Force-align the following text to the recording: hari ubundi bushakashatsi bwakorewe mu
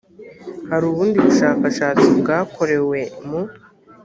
hari 0.69 0.85
ubundi 0.91 1.17
bushakashatsi 1.25 2.07
bwakorewe 2.19 2.99
mu 3.27 3.41